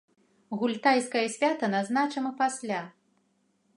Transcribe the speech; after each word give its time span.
Гультайскае 0.61 1.27
свята 1.35 1.65
назначым 1.75 2.25
пасля. 2.41 2.81